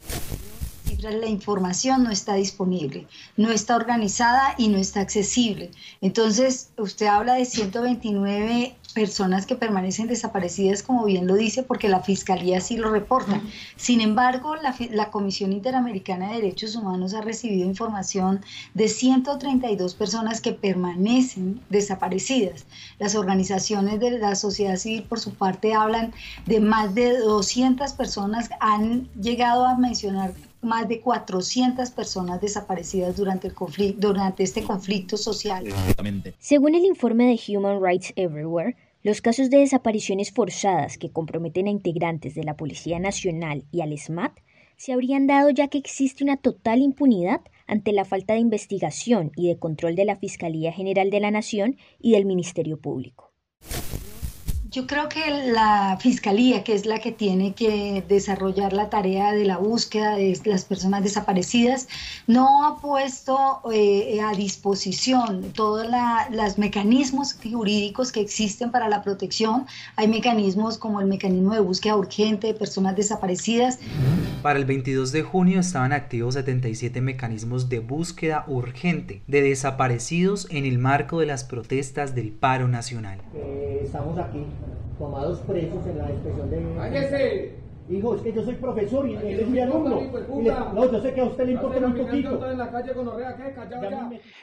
la 0.99 1.27
información 1.27 2.03
no 2.03 2.11
está 2.11 2.35
disponible, 2.35 3.07
no 3.35 3.51
está 3.51 3.75
organizada 3.75 4.55
y 4.57 4.67
no 4.67 4.77
está 4.77 5.01
accesible. 5.01 5.71
Entonces, 6.01 6.71
usted 6.77 7.07
habla 7.07 7.35
de 7.35 7.45
129 7.45 8.75
personas 8.93 9.45
que 9.45 9.55
permanecen 9.55 10.07
desaparecidas, 10.07 10.81
como 10.81 11.05
bien 11.05 11.27
lo 11.27 11.35
dice, 11.35 11.61
porque 11.61 11.87
la 11.87 12.01
Fiscalía 12.01 12.59
sí 12.61 12.77
lo 12.77 12.89
reporta. 12.89 13.41
Sin 13.75 14.01
embargo, 14.01 14.55
la, 14.55 14.75
la, 14.89 15.11
Comisión 15.11 15.53
Interamericana 15.53 16.29
de 16.29 16.37
Derechos 16.37 16.75
Humanos 16.75 17.13
ha 17.13 17.21
recibido 17.21 17.67
información 17.67 18.41
de 18.73 18.87
132 18.87 19.93
personas 19.93 20.41
que 20.41 20.53
permanecen 20.53 21.61
desaparecidas. 21.69 22.65
Las 22.97 23.13
organizaciones 23.13 23.99
de 23.99 24.17
la 24.17 24.33
sociedad 24.33 24.77
civil, 24.77 25.03
por 25.03 25.19
su 25.19 25.35
parte, 25.35 25.75
hablan 25.75 26.11
de 26.47 26.59
más 26.59 26.95
de 26.95 27.19
200 27.19 27.93
personas, 27.93 28.49
han 28.59 29.07
llegado 29.13 29.65
a 29.65 29.77
mencionar 29.77 30.33
más 30.67 30.87
de 30.87 31.01
400 31.01 31.89
personas 31.91 32.39
desaparecidas 32.39 33.15
durante, 33.15 33.47
el 33.47 33.55
conflicto, 33.55 34.07
durante 34.07 34.43
este 34.43 34.63
conflicto 34.63 35.17
social. 35.17 35.65
Según 36.37 36.75
el 36.75 36.85
informe 36.85 37.25
de 37.25 37.57
Human 37.57 37.83
Rights 37.83 38.13
Everywhere, 38.15 38.75
los 39.01 39.21
casos 39.21 39.49
de 39.49 39.59
desapariciones 39.59 40.31
forzadas 40.31 40.97
que 40.97 41.11
comprometen 41.11 41.67
a 41.67 41.71
integrantes 41.71 42.35
de 42.35 42.43
la 42.43 42.55
Policía 42.55 42.99
Nacional 42.99 43.63
y 43.71 43.81
al 43.81 43.97
SMAT 43.97 44.37
se 44.75 44.93
habrían 44.93 45.25
dado 45.25 45.49
ya 45.49 45.69
que 45.69 45.77
existe 45.77 46.23
una 46.23 46.37
total 46.37 46.81
impunidad 46.81 47.41
ante 47.65 47.91
la 47.91 48.05
falta 48.05 48.33
de 48.33 48.39
investigación 48.39 49.31
y 49.35 49.47
de 49.47 49.57
control 49.57 49.95
de 49.95 50.05
la 50.05 50.15
Fiscalía 50.15 50.71
General 50.71 51.09
de 51.09 51.19
la 51.19 51.31
Nación 51.31 51.77
y 51.99 52.11
del 52.11 52.25
Ministerio 52.25 52.79
Público. 52.79 53.26
Yo 54.77 54.85
creo 54.85 55.09
que 55.09 55.51
la 55.51 55.97
fiscalía, 55.99 56.63
que 56.63 56.75
es 56.75 56.85
la 56.85 56.99
que 56.99 57.11
tiene 57.11 57.55
que 57.55 58.03
desarrollar 58.07 58.73
la 58.73 58.91
tarea 58.91 59.33
de 59.33 59.43
la 59.43 59.57
búsqueda 59.57 60.15
de 60.17 60.39
las 60.45 60.65
personas 60.65 61.01
desaparecidas, 61.01 61.87
no 62.27 62.63
ha 62.63 62.79
puesto 62.79 63.61
eh, 63.73 64.21
a 64.21 64.35
disposición 64.35 65.51
todos 65.53 65.87
los 66.29 66.59
mecanismos 66.59 67.35
jurídicos 67.41 68.11
que 68.11 68.21
existen 68.21 68.69
para 68.69 68.87
la 68.87 69.01
protección. 69.01 69.65
Hay 69.95 70.07
mecanismos 70.09 70.77
como 70.77 71.01
el 71.01 71.07
mecanismo 71.07 71.55
de 71.55 71.61
búsqueda 71.61 71.95
urgente 71.95 72.45
de 72.45 72.53
personas 72.53 72.95
desaparecidas. 72.95 73.79
Para 74.43 74.59
el 74.59 74.65
22 74.65 75.11
de 75.11 75.23
junio 75.23 75.59
estaban 75.59 75.91
activos 75.91 76.35
77 76.35 77.01
mecanismos 77.01 77.67
de 77.67 77.79
búsqueda 77.79 78.45
urgente 78.45 79.23
de 79.25 79.41
desaparecidos 79.41 80.45
en 80.51 80.65
el 80.65 80.77
marco 80.77 81.19
de 81.19 81.25
las 81.25 81.43
protestas 81.45 82.13
del 82.13 82.31
paro 82.31 82.67
nacional. 82.67 83.19
Eh, 83.33 83.81
estamos 83.83 84.19
aquí 84.19 84.45
tomados 84.97 85.39
presos 85.39 85.85
en 85.87 85.97
la 85.97 86.09
expresión 86.09 86.49
de... 86.49 86.75
¡Cállese! 86.75 87.67
Hijo, 87.89 88.15
es 88.15 88.21
que 88.21 88.33
yo 88.33 88.43
soy 88.43 88.55
profesor 88.55 89.07
y 89.07 89.15
él 89.15 89.39
es 89.39 89.47
mi 89.47 89.59
alumno. 89.59 90.01
no, 90.73 90.91
yo 90.91 91.01
sé 91.01 91.13
que 91.13 91.21
a 91.21 91.25
usted 91.25 91.45
le 91.45 91.53
importa 91.53 91.85
un 91.85 91.95
poquito. 91.95 92.41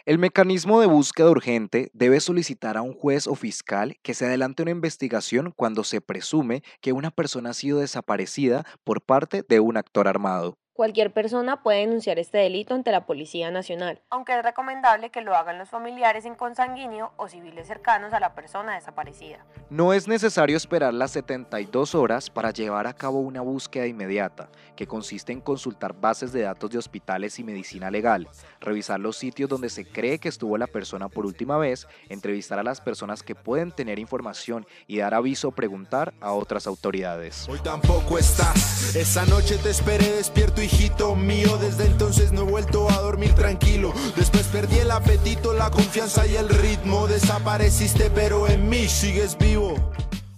El 0.07 0.19
mecanismo 0.19 0.81
de 0.81 0.87
búsqueda 0.87 1.31
urgente 1.31 1.91
debe 1.93 2.21
solicitar 2.21 2.79
a 2.79 2.83
un 2.83 2.95
juez 2.95 3.27
o 3.27 3.35
fiscal 3.35 3.97
que 4.03 4.15
se 4.15 4.25
adelante 4.25 4.63
una 4.63 4.71
investigación 4.71 5.53
cuando 5.55 5.85
se 5.85 6.01
presume 6.01 6.63
que 6.81 6.95
una 6.95 7.11
persona 7.11 7.51
ha 7.51 7.55
sido 7.55 7.81
desaparecida 7.81 8.65
por 8.83 9.03
parte 9.03 9.45
de 9.47 9.61
un 9.61 9.77
actor 9.77 10.09
armado. 10.09 10.57
Cualquier 10.75 11.13
persona 11.13 11.63
puede 11.63 11.79
denunciar 11.79 12.19
este 12.19 12.39
delito 12.39 12.75
ante 12.75 12.91
la 12.91 13.07
Policía 13.07 13.49
Nacional, 13.53 14.03
aunque 14.11 14.37
es 14.37 14.43
recomendable 14.43 15.11
que 15.11 15.21
lo 15.21 15.37
hagan 15.37 15.57
los 15.57 15.69
familiares 15.69 16.25
en 16.25 16.35
consanguíneo 16.35 17.13
o 17.17 17.29
civiles 17.29 17.69
cercanos 17.69 18.13
a 18.13 18.19
la 18.19 18.35
persona 18.35 18.75
desaparecida. 18.75 19.47
No 19.71 19.93
es 19.93 20.09
necesario 20.09 20.57
esperar 20.57 20.93
las 20.93 21.13
72 21.13 21.95
horas 21.95 22.29
para 22.29 22.51
llevar 22.51 22.89
a 22.89 22.93
cabo 22.93 23.21
una 23.21 23.41
búsqueda 23.41 23.87
inmediata, 23.87 24.49
que 24.75 24.89
consiste 24.89 25.31
en 25.31 25.41
consultar 25.41 25.95
bases 25.95 26.33
de 26.33 26.43
datos 26.43 26.71
de 26.71 26.79
hospitales 26.79 27.39
y 27.39 27.45
medicina 27.45 27.89
legal, 27.89 28.29
revisar 28.59 28.99
los 28.99 29.17
sitios 29.17 29.49
donde 29.49 29.71
se 29.71 29.87
cree 29.87 30.19
que 30.19 30.29
estuvo 30.29 30.59
la 30.59 30.67
persona 30.67 31.09
por 31.09 31.25
última 31.25 31.57
vez, 31.57 31.87
entrevistar 32.09 32.59
a 32.59 32.65
las 32.65 32.81
personas 32.81 33.23
que 33.23 33.37
pueden 33.37 33.71
tener 33.71 34.01
información 34.01 34.67
y 34.89 34.99
dar 34.99 35.15
aviso 35.15 35.49
o 35.49 35.53
preguntar 35.53 36.15
a 36.21 36.33
otras 36.33 36.67
autoridades. 36.67 37.49
Hoy 37.49 37.61
tampoco 37.61 38.19
estás, 38.19 38.97
esa 38.97 39.25
noche 39.27 39.57
te 39.59 39.71
esperé 39.71 40.11
despierto 40.11 40.64
hijito 40.65 41.15
mío, 41.15 41.57
desde 41.59 41.87
entonces 41.87 42.33
no 42.33 42.43
he 42.43 42.51
vuelto 42.51 42.91
a 42.91 43.01
dormir 43.01 43.35
tranquilo. 43.35 43.93
Después 44.17 44.47
perdí 44.49 44.79
el 44.79 44.91
apetito, 44.91 45.53
la 45.53 45.71
confianza 45.71 46.27
y 46.27 46.37
el 46.37 46.49
ritmo. 46.49 47.07
Desapareciste, 47.07 48.11
pero 48.11 48.49
en 48.49 48.69
mí 48.69 48.89
sigues 48.89 49.37
vivo. 49.39 49.75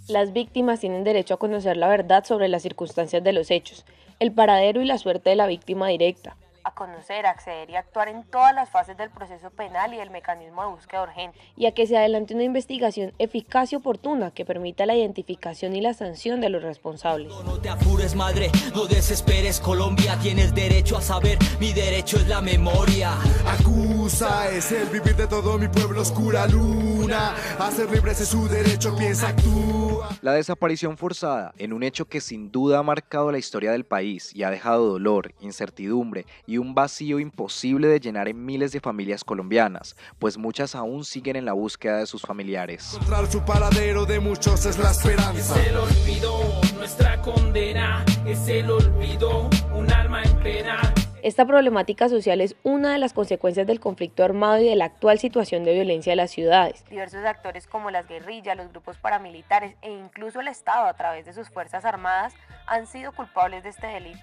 Las 0.08 0.32
víctimas 0.32 0.80
tienen 0.80 1.04
derecho 1.04 1.34
a 1.34 1.38
conocer 1.38 1.76
la 1.76 1.88
verdad 1.88 2.24
sobre 2.24 2.48
las 2.48 2.62
circunstancias 2.62 3.24
de 3.24 3.32
los 3.32 3.50
hechos, 3.50 3.84
el 4.20 4.32
paradero 4.32 4.80
y 4.80 4.84
la 4.84 4.98
suerte 4.98 5.30
de 5.30 5.36
la 5.36 5.46
víctima 5.46 5.88
directa, 5.88 6.36
a 6.66 6.72
conocer, 6.72 7.26
acceder 7.26 7.70
y 7.70 7.76
actuar 7.76 8.08
en 8.08 8.24
todas 8.24 8.52
las 8.52 8.68
fases 8.68 8.96
del 8.96 9.08
proceso 9.10 9.50
penal 9.50 9.94
y 9.94 9.98
del 9.98 10.10
mecanismo 10.10 10.62
de 10.62 10.68
búsqueda 10.68 11.04
urgente, 11.04 11.38
y 11.56 11.66
a 11.66 11.72
que 11.72 11.86
se 11.86 11.96
adelante 11.96 12.34
una 12.34 12.42
investigación 12.42 13.12
eficaz 13.20 13.72
y 13.72 13.76
oportuna 13.76 14.32
que 14.32 14.44
permita 14.44 14.84
la 14.84 14.96
identificación 14.96 15.76
y 15.76 15.80
la 15.80 15.94
sanción 15.94 16.40
de 16.40 16.48
los 16.48 16.64
responsables. 16.64 17.32
No 17.44 17.60
te 17.60 17.68
apures, 17.68 18.16
madre, 18.16 18.50
no 18.74 18.86
desesperes, 18.86 19.60
Colombia, 19.60 20.18
tienes 20.20 20.52
derecho 20.56 20.96
a 20.96 21.02
saber, 21.02 21.38
mi 21.60 21.72
derecho 21.72 22.16
es 22.16 22.26
la 22.26 22.40
memoria. 22.40 23.12
Acusa 23.46 24.50
es 24.50 24.72
el 24.72 24.88
vivir 24.88 25.14
de 25.14 25.28
todo 25.28 25.58
mi 25.58 25.68
pueblo 25.68 26.02
oscura 26.02 26.48
luna, 26.48 27.32
hacer 27.60 27.88
libres 27.92 28.20
es 28.20 28.28
su 28.28 28.48
derecho, 28.48 28.96
piensa, 28.96 29.28
actúa. 29.28 30.08
La 30.20 30.32
desaparición 30.32 30.96
forzada, 30.96 31.54
en 31.58 31.72
un 31.72 31.84
hecho 31.84 32.06
que 32.06 32.20
sin 32.20 32.50
duda 32.50 32.80
ha 32.80 32.82
marcado 32.82 33.30
la 33.30 33.38
historia 33.38 33.70
del 33.70 33.84
país 33.84 34.34
y 34.34 34.42
ha 34.42 34.50
dejado 34.50 34.86
dolor, 34.86 35.32
incertidumbre 35.40 36.26
y 36.46 36.55
un 36.58 36.74
vacío 36.74 37.18
imposible 37.18 37.88
de 37.88 38.00
llenar 38.00 38.28
en 38.28 38.44
miles 38.44 38.72
de 38.72 38.80
familias 38.80 39.24
colombianas, 39.24 39.96
pues 40.18 40.38
muchas 40.38 40.74
aún 40.74 41.04
siguen 41.04 41.36
en 41.36 41.44
la 41.44 41.52
búsqueda 41.52 41.98
de 41.98 42.06
sus 42.06 42.22
familiares. 42.22 42.94
Encontrar 42.94 43.30
su 43.30 43.44
paradero 43.44 44.06
de 44.06 44.20
muchos 44.20 44.66
es 44.66 44.78
la 44.78 44.90
esperanza. 44.90 45.60
Es 45.60 45.68
el 45.68 45.76
olvido, 45.76 46.60
nuestra 46.76 47.20
condena, 47.22 48.04
es 48.26 48.48
el 48.48 48.70
olvido, 48.70 49.48
un 49.74 49.90
alma 49.92 50.22
en 50.22 50.36
pena. 50.38 50.94
Esta 51.26 51.44
problemática 51.44 52.08
social 52.08 52.40
es 52.40 52.54
una 52.62 52.92
de 52.92 52.98
las 52.98 53.12
consecuencias 53.12 53.66
del 53.66 53.80
conflicto 53.80 54.22
armado 54.22 54.60
y 54.60 54.68
de 54.68 54.76
la 54.76 54.84
actual 54.84 55.18
situación 55.18 55.64
de 55.64 55.74
violencia 55.74 56.12
de 56.12 56.16
las 56.16 56.30
ciudades. 56.30 56.84
Diversos 56.88 57.24
actores 57.24 57.66
como 57.66 57.90
las 57.90 58.06
guerrillas, 58.06 58.56
los 58.56 58.68
grupos 58.68 58.96
paramilitares 58.98 59.74
e 59.82 59.90
incluso 59.90 60.38
el 60.38 60.46
Estado 60.46 60.86
a 60.86 60.94
través 60.94 61.26
de 61.26 61.32
sus 61.32 61.48
Fuerzas 61.48 61.84
Armadas 61.84 62.32
han 62.66 62.86
sido 62.86 63.12
culpables 63.12 63.62
de 63.62 63.70
este 63.70 63.86
delito. 63.86 64.20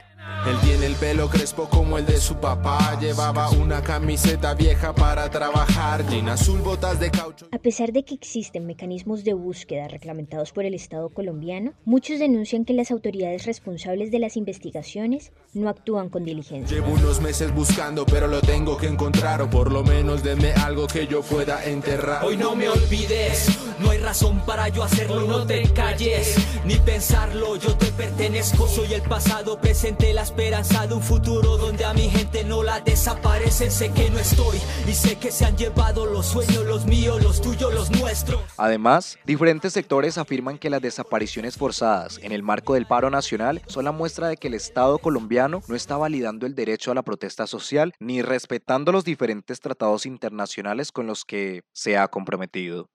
Él 0.47 0.57
tiene 0.61 0.85
el 0.85 0.95
pelo 0.95 1.29
crespo 1.29 1.67
como 1.69 1.97
el 1.97 2.05
de 2.05 2.17
su 2.17 2.35
papá, 2.35 2.97
llevaba 2.99 3.49
una 3.51 3.81
camiseta 3.81 4.53
vieja 4.53 4.93
para 4.93 5.29
trabajar, 5.29 6.05
jean 6.07 6.29
azul, 6.29 6.59
botas 6.61 6.99
de 6.99 7.11
caucho. 7.11 7.47
A 7.51 7.57
pesar 7.57 7.91
de 7.91 8.03
que 8.03 8.13
existen 8.15 8.65
mecanismos 8.65 9.23
de 9.23 9.33
búsqueda 9.33 9.87
reglamentados 9.87 10.51
por 10.51 10.65
el 10.65 10.73
Estado 10.73 11.09
colombiano, 11.09 11.73
muchos 11.85 12.19
denuncian 12.19 12.63
que 12.65 12.73
las 12.73 12.91
autoridades 12.91 13.45
responsables 13.45 14.11
de 14.11 14.19
las 14.19 14.37
investigaciones 14.37 15.31
no 15.53 15.69
actúan 15.69 16.09
con 16.09 16.23
diligencia. 16.23 16.77
Llevo 16.77 16.93
unos 16.93 17.21
meses 17.21 17.53
buscando, 17.53 18.05
pero 18.05 18.27
lo 18.27 18.41
tengo 18.41 18.77
que 18.77 18.87
encontrar, 18.87 19.41
o 19.41 19.49
por 19.49 19.71
lo 19.71 19.83
menos 19.83 20.23
denme 20.23 20.53
algo 20.53 20.87
que 20.87 21.07
yo 21.07 21.21
pueda 21.21 21.63
enterrar. 21.65 22.23
Hoy 22.25 22.37
no 22.37 22.55
me 22.55 22.69
olvides, 22.69 23.47
no 23.83 23.91
hay 23.91 23.97
razón 23.97 24.39
para 24.45 24.69
yo 24.69 24.83
hacerlo 24.83 25.27
no 25.27 25.45
te 25.45 25.61
calles, 25.73 26.37
ni 26.65 26.75
pensarlo, 26.75 27.57
yo 27.57 27.75
te 27.75 27.87
pertenezco, 27.87 28.67
soy 28.67 28.93
el 28.93 29.01
pasado, 29.01 29.59
presente, 29.59 30.13
la 30.13 30.23
esperanza 30.23 30.87
de 30.87 30.93
un 30.93 31.01
futuro 31.01 31.57
donde 31.57 31.83
a 31.83 31.93
mi 31.93 32.09
gente 32.09 32.43
no 32.45 32.63
la 32.63 32.79
desaparecen, 32.79 33.69
sé 33.69 33.91
que 33.91 34.09
no 34.09 34.19
estoy 34.19 34.57
y 34.87 34.93
sé 34.93 35.17
que 35.17 35.31
se 35.31 35.45
han 35.45 35.57
llevado 35.57 36.05
los 36.05 36.25
sueños, 36.25 36.65
los 36.65 36.85
míos, 36.85 37.21
los 37.21 37.41
tuyos, 37.41 37.73
los 37.73 37.91
nuestros. 37.91 38.41
Además, 38.57 39.17
diferentes 39.25 39.73
sectores 39.73 40.17
afirman 40.17 40.57
que 40.57 40.69
las 40.69 40.81
desapariciones 40.81 41.57
forzadas 41.57 42.19
en 42.23 42.31
el 42.31 42.41
marco 42.41 42.75
del 42.75 42.85
paro 42.85 43.09
nacional 43.09 43.61
son 43.67 43.83
la 43.83 43.91
muestra 43.91 44.29
de 44.29 44.37
que 44.37 44.47
el 44.47 44.53
Estado 44.53 44.97
colombiano 44.97 45.61
no 45.67 45.75
está 45.75 45.97
validando 45.97 46.45
el 46.45 46.55
derecho 46.55 46.91
a 46.91 46.95
la 46.95 47.03
protesta 47.03 47.47
social 47.47 47.93
ni 47.99 48.21
respetando 48.21 48.93
los 48.93 49.03
diferentes 49.03 49.59
tratados 49.59 50.05
internacionales 50.05 50.91
con 50.91 51.05
los 51.05 51.25
que 51.25 51.63
se 51.73 51.97
ha 51.97 52.07
comprometido. 52.07 52.92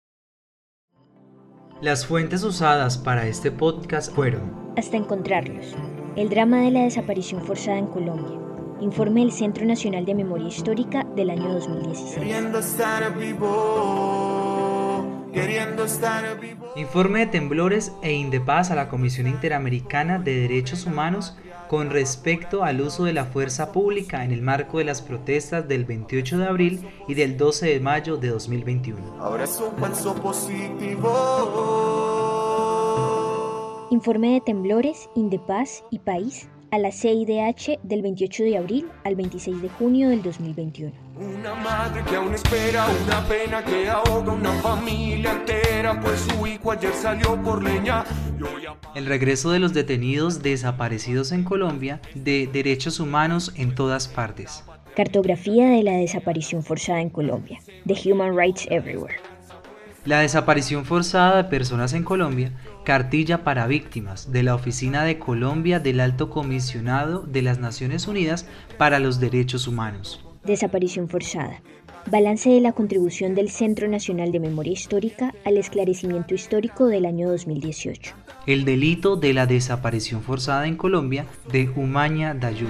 Las 1.81 2.07
fuentes 2.07 2.43
usadas 2.43 2.99
para 2.99 3.29
este 3.29 3.53
podcast 3.53 4.13
fueron 4.13 4.73
Hasta 4.77 4.97
encontrarlos. 4.97 5.77
El 6.17 6.29
drama 6.29 6.63
de 6.63 6.73
la 6.73 6.81
desaparición 6.83 7.41
forzada 7.45 7.79
en 7.79 7.87
Colombia. 7.87 8.37
Informe 8.81 9.21
del 9.21 9.31
Centro 9.31 9.65
Nacional 9.65 10.05
de 10.05 10.17
Memoria 10.17 10.49
Histórica 10.49 11.05
del 11.15 11.31
año 11.31 11.53
2016. 11.53 12.15
Queriendo 12.17 12.59
estar 12.59 13.17
vivo, 13.17 15.05
queriendo 15.33 15.85
estar 15.85 16.41
vivo. 16.41 16.73
Informe 16.75 17.21
de 17.21 17.27
temblores 17.27 17.93
e 18.03 18.13
Indepaz 18.13 18.73
a 18.73 18.75
la 18.75 18.89
Comisión 18.89 19.29
Interamericana 19.29 20.19
de 20.19 20.35
Derechos 20.35 20.85
Humanos 20.85 21.37
con 21.69 21.91
respecto 21.91 22.65
al 22.65 22.81
uso 22.81 23.05
de 23.05 23.13
la 23.13 23.27
fuerza 23.27 23.71
pública 23.73 24.25
en 24.25 24.33
el 24.33 24.43
marco 24.43 24.79
de 24.79 24.85
las 24.85 25.03
protestas 25.03 25.69
del 25.69 25.85
28 25.85 26.39
de 26.39 26.47
abril 26.47 26.89
y 27.07 27.15
del 27.15 27.37
12 27.37 27.67
de 27.67 27.81
mayo 27.81 28.17
de 28.17 28.29
2021. 28.29 29.17
Ahora 29.21 29.45
es 29.45 29.61
un 29.61 29.77
falso 29.79 30.15
positivo. 30.15 31.09
Informe 33.91 34.33
de 34.35 34.41
temblores, 34.41 35.09
Indepaz 35.15 35.85
y 35.91 35.99
País 36.01 36.49
a 36.71 36.79
la 36.79 36.91
CIDH 36.93 37.79
del 37.83 38.03
28 38.03 38.45
de 38.45 38.57
abril 38.59 38.87
al 39.05 39.15
26 39.17 39.63
de 39.63 39.69
junio 39.69 40.11
del 40.11 40.23
2021. 40.23 40.93
Una 41.19 41.55
madre 41.55 42.03
que 42.09 42.17
aún 42.17 42.35
espera 42.35 42.87
una 43.07 43.27
pena 43.27 43.65
que 43.65 43.89
ahoga 43.89 44.33
una 44.33 44.53
familia 44.61 45.33
entera, 45.33 45.99
pues 46.01 46.21
su 46.21 46.47
hijo 46.47 46.71
ayer 46.73 46.93
salió 46.93 47.41
por 47.43 47.63
leña. 47.63 48.05
y 48.39 48.43
hoy 48.43 48.67
a- 48.67 48.77
El 48.95 49.07
regreso 49.07 49.51
de 49.51 49.59
los 49.59 49.73
detenidos 49.75 50.43
desaparecidos 50.43 51.33
en 51.33 51.43
Colombia 51.45 52.01
de 52.15 52.47
derechos 52.53 53.01
humanos 53.01 53.53
en 53.57 53.75
todas 53.75 54.07
partes. 54.07 54.63
Cartografía 54.95 55.69
de 55.71 55.83
la 55.83 55.93
desaparición 55.93 56.63
forzada 56.63 57.01
en 57.01 57.11
Colombia, 57.11 57.61
de 57.85 57.95
Human 58.13 58.37
Rights 58.37 58.67
Everywhere. 58.71 59.15
La 60.09 60.21
desaparición 60.21 60.87
forzada 60.87 61.37
de 61.37 61.51
personas 61.51 61.93
en 61.93 62.03
Colombia, 62.03 62.53
cartilla 62.83 63.45
para 63.45 63.67
víctimas 63.67 64.33
de 64.33 64.43
la 64.43 64.55
Oficina 64.55 65.05
de 65.05 65.19
Colombia 65.19 65.81
del 65.81 66.01
Alto 66.01 66.31
Comisionado 66.31 67.25
de 67.25 67.43
las 67.43 67.59
Naciones 67.59 68.09
Unidas 68.09 68.47
para 68.79 69.01
los 69.01 69.21
Derechos 69.21 69.69
Humanos. 69.69 70.25
Desaparición 70.45 71.11
forzada. 71.11 71.61
Balance 72.11 72.49
de 72.49 72.63
la 72.63 72.73
contribución 72.73 73.35
del 73.35 73.51
Centro 73.51 73.87
Nacional 73.87 74.33
de 74.33 74.41
Memoria 74.41 74.73
Histórica 74.73 75.35
al 75.45 75.59
esclarecimiento 75.59 76.35
histórico 76.35 76.87
del 76.87 77.05
año 77.05 77.29
2018. 77.29 78.15
El 78.49 78.65
delito 78.65 79.17
de 79.17 79.35
la 79.35 79.45
desaparición 79.45 80.23
forzada 80.23 80.67
en 80.67 80.75
Colombia 80.75 81.27
de 81.53 81.71
Umaña 81.77 82.33
Dayú. 82.33 82.67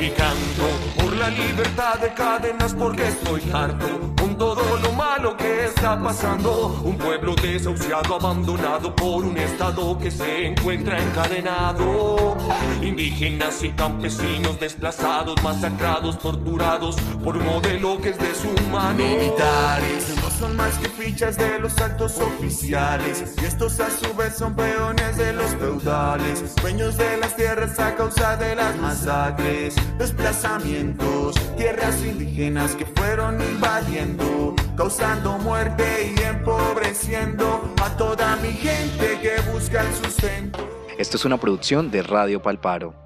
Y 0.00 0.08
canto 0.08 0.66
por 0.98 1.14
la 1.14 1.28
libertad 1.28 1.98
de 2.00 2.14
cadenas 2.14 2.72
porque 2.74 3.08
estoy 3.08 3.42
harto 3.52 4.14
con 4.18 4.38
todo 4.38 4.78
lo 4.78 4.92
malo 4.92 5.36
que 5.36 5.66
está 5.66 6.02
pasando. 6.02 6.80
Un 6.82 6.96
pueblo 6.96 7.34
desahuciado, 7.34 8.14
abandonado 8.14 8.96
por 8.96 9.26
un 9.26 9.36
estado 9.36 9.98
que 9.98 10.10
se 10.10 10.46
encuentra 10.46 10.98
encadenado. 10.98 12.38
Indígenas 12.80 13.62
y 13.62 13.72
campesinos 13.72 14.58
desplazados, 14.58 15.34
masacrados, 15.42 16.18
torturados 16.18 16.96
por 17.22 17.36
un 17.36 17.44
modelo 17.44 18.00
que 18.00 18.08
es 18.08 18.18
deshumano. 18.18 19.04
Son 20.44 20.56
más 20.56 20.76
que 20.76 20.90
fichas 20.90 21.38
de 21.38 21.58
los 21.58 21.78
altos 21.78 22.18
oficiales. 22.18 23.34
Y 23.40 23.46
estos 23.46 23.80
a 23.80 23.88
su 23.88 24.14
vez 24.14 24.34
son 24.36 24.54
peones 24.54 25.16
de 25.16 25.32
los 25.32 25.54
feudales. 25.54 26.54
Dueños 26.56 26.98
de 26.98 27.16
las 27.16 27.34
tierras 27.34 27.80
a 27.80 27.94
causa 27.94 28.36
de 28.36 28.54
las 28.54 28.76
masacres, 28.76 29.74
desplazamientos, 29.96 31.34
tierras 31.56 31.98
indígenas 32.04 32.76
que 32.76 32.84
fueron 32.84 33.40
invadiendo, 33.40 34.54
causando 34.76 35.38
muerte 35.38 36.14
y 36.14 36.22
empobreciendo 36.22 37.74
a 37.82 37.96
toda 37.96 38.36
mi 38.36 38.52
gente 38.52 39.18
que 39.22 39.40
busca 39.50 39.80
el 39.80 39.94
sustento. 39.94 40.58
Esto 40.98 41.16
es 41.16 41.24
una 41.24 41.38
producción 41.38 41.90
de 41.90 42.02
Radio 42.02 42.42
Palparo. 42.42 43.03